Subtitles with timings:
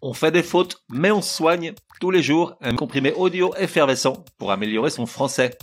[0.00, 4.52] On fait des fautes, mais on soigne tous les jours un comprimé audio effervescent pour
[4.52, 5.58] améliorer son français.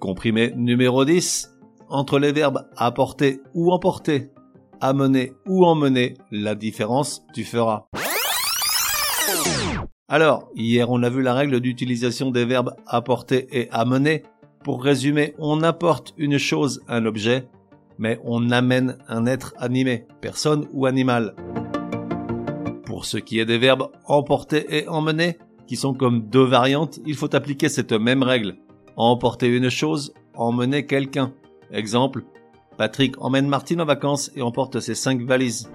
[0.00, 1.52] Comprimé numéro 10.
[1.88, 4.30] Entre les verbes apporter ou emporter,
[4.80, 7.84] amener ou emmener, la différence tu feras.
[10.08, 14.24] Alors, hier on a vu la règle d'utilisation des verbes apporter et amener.
[14.64, 17.46] Pour résumer, on apporte une chose, un objet,
[17.98, 21.36] mais on amène un être animé, personne ou animal.
[22.96, 27.14] Pour ce qui est des verbes emporter et emmener, qui sont comme deux variantes, il
[27.14, 28.56] faut appliquer cette même règle.
[28.96, 31.34] Emporter une chose, emmener quelqu'un.
[31.70, 32.24] Exemple,
[32.78, 35.70] Patrick emmène Martine en vacances et emporte ses cinq valises.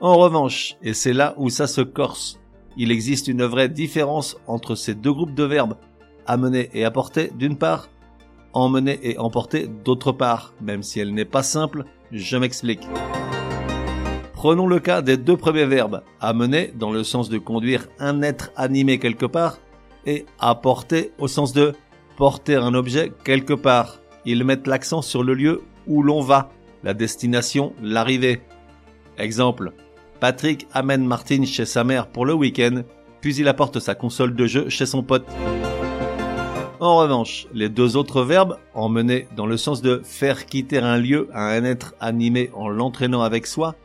[0.00, 2.38] En revanche, et c'est là où ça se corse,
[2.76, 5.78] il existe une vraie différence entre ces deux groupes de verbes,
[6.26, 7.88] amener et apporter d'une part,
[8.52, 12.86] emmener et emporter d'autre part, même si elle n'est pas simple, je m'explique.
[14.42, 18.50] Prenons le cas des deux premiers verbes, amener dans le sens de conduire un être
[18.56, 19.58] animé quelque part
[20.04, 21.74] et apporter au sens de
[22.16, 24.00] porter un objet quelque part.
[24.24, 26.50] Ils mettent l'accent sur le lieu où l'on va,
[26.82, 28.42] la destination, l'arrivée.
[29.16, 29.74] Exemple,
[30.18, 32.82] Patrick amène Martine chez sa mère pour le week-end,
[33.20, 35.28] puis il apporte sa console de jeu chez son pote.
[36.80, 41.28] En revanche, les deux autres verbes, emmener dans le sens de faire quitter un lieu
[41.32, 43.76] à un être animé en l'entraînant avec soi,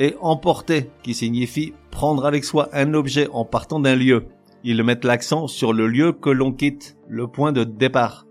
[0.00, 4.24] et emporter, qui signifie prendre avec soi un objet en partant d'un lieu.
[4.64, 8.26] Ils mettent l'accent sur le lieu que l'on quitte, le point de départ.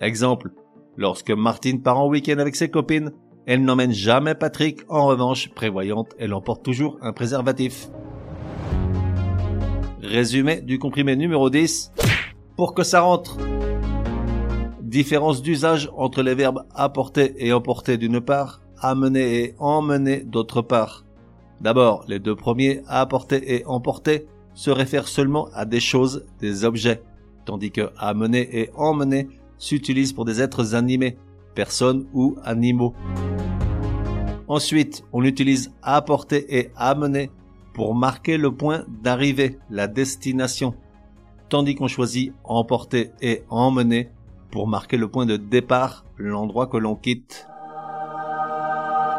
[0.00, 0.50] Exemple,
[0.96, 3.12] lorsque Martine part en week-end avec ses copines,
[3.46, 7.88] elle n'emmène jamais Patrick, en revanche, prévoyante, elle emporte toujours un préservatif.
[10.02, 11.92] Résumé du comprimé numéro 10.
[12.56, 13.38] Pour que ça rentre.
[14.82, 21.05] Différence d'usage entre les verbes apporter et emporter d'une part, amener et emmener d'autre part.
[21.60, 27.02] D'abord, les deux premiers, apporter et emporter, se réfèrent seulement à des choses, des objets,
[27.44, 29.28] tandis que amener et emmener
[29.58, 31.16] s'utilisent pour des êtres animés,
[31.54, 32.94] personnes ou animaux.
[34.48, 37.30] Ensuite, on utilise apporter et amener
[37.74, 40.74] pour marquer le point d'arrivée, la destination,
[41.48, 44.10] tandis qu'on choisit emporter et emmener
[44.50, 47.46] pour marquer le point de départ, l'endroit que l'on quitte.